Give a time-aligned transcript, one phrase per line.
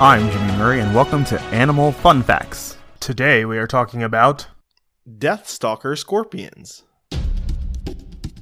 [0.00, 2.76] I'm Jimmy Murray, and welcome to Animal Fun Facts.
[2.98, 4.48] Today we are talking about
[5.08, 6.82] Deathstalker scorpions.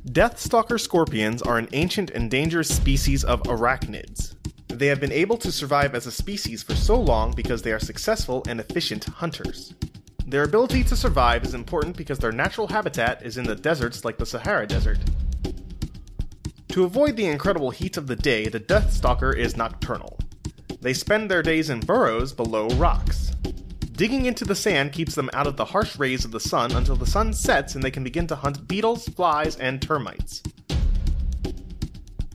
[0.08, 4.34] Deathstalker scorpions are an ancient and dangerous species of arachnids.
[4.68, 7.78] They have been able to survive as a species for so long because they are
[7.78, 9.74] successful and efficient hunters.
[10.26, 14.16] Their ability to survive is important because their natural habitat is in the deserts like
[14.16, 15.00] the Sahara Desert.
[16.70, 20.18] To avoid the incredible heat of the day, the Deathstalker is nocturnal.
[20.82, 23.30] They spend their days in burrows below rocks.
[23.92, 26.96] Digging into the sand keeps them out of the harsh rays of the sun until
[26.96, 30.42] the sun sets and they can begin to hunt beetles, flies, and termites.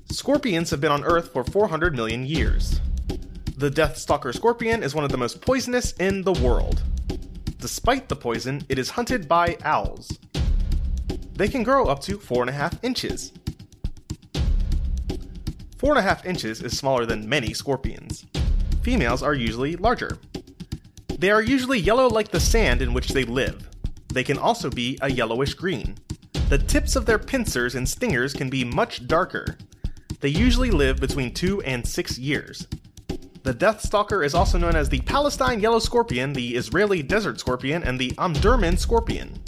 [0.10, 2.80] Scorpions have been on Earth for 400 million years.
[3.58, 6.84] The Deathstalker scorpion is one of the most poisonous in the world.
[7.60, 10.18] Despite the poison, it is hunted by owls.
[11.34, 13.34] They can grow up to 4.5 inches.
[15.78, 18.26] 4.5 inches is smaller than many scorpions.
[18.82, 20.18] Females are usually larger.
[21.20, 23.70] They are usually yellow like the sand in which they live.
[24.08, 25.98] They can also be a yellowish green.
[26.50, 29.58] The tips of their pincers and stingers can be much darker.
[30.20, 32.68] They usually live between 2 and 6 years.
[33.44, 38.00] The Deathstalker is also known as the Palestine yellow scorpion, the Israeli desert scorpion, and
[38.00, 39.44] the Omdurman scorpion.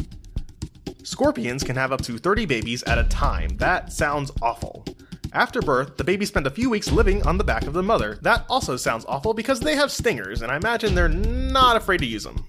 [1.03, 3.57] Scorpions can have up to 30 babies at a time.
[3.57, 4.85] That sounds awful.
[5.31, 8.17] After birth, the baby spend a few weeks living on the back of the mother.
[8.23, 12.07] That also sounds awful because they have stingers, and I imagine they're not afraid to
[12.07, 12.45] use them.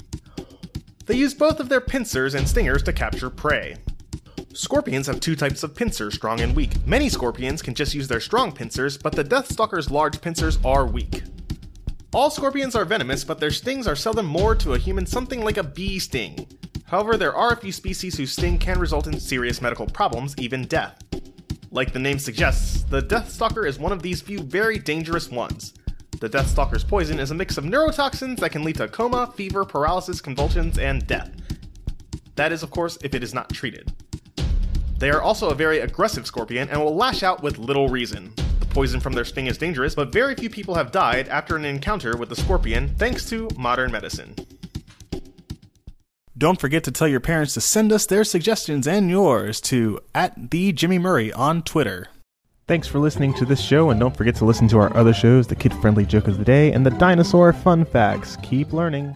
[1.05, 3.77] They use both of their pincers and stingers to capture prey.
[4.55, 6.87] Scorpions have two types of pincers, strong and weak.
[6.87, 11.23] Many scorpions can just use their strong pincers, but the Deathstalker's large pincers are weak.
[12.15, 15.59] All scorpions are venomous, but their stings are seldom more to a human something like
[15.59, 16.47] a bee sting.
[16.87, 20.65] However, there are a few species whose sting can result in serious medical problems, even
[20.65, 21.00] death.
[21.73, 25.73] Like the name suggests, the Deathstalker is one of these few very dangerous ones.
[26.19, 30.21] The Deathstalker's poison is a mix of neurotoxins that can lead to coma, fever, paralysis,
[30.21, 31.31] convulsions, and death.
[32.35, 33.93] That is, of course, if it is not treated.
[34.99, 38.33] They are also a very aggressive scorpion and will lash out with little reason.
[38.59, 41.65] The poison from their sting is dangerous, but very few people have died after an
[41.65, 44.35] encounter with the scorpion thanks to modern medicine.
[46.41, 50.51] Don't forget to tell your parents to send us their suggestions and yours to at
[50.51, 52.07] the Jimmy Murray on Twitter.
[52.67, 55.47] Thanks for listening to this show, and don't forget to listen to our other shows,
[55.47, 58.39] the Kid Friendly Joke of the Day and the Dinosaur Fun Facts.
[58.43, 59.15] Keep learning.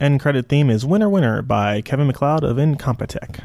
[0.00, 3.40] End credit theme is Winner Winner by Kevin MacLeod of Incompetech.